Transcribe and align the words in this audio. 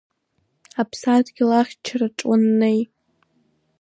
Аԥсадгьыл 0.81 1.51
ахьчараҿ 1.59 2.17
уаннеи… 2.29 2.81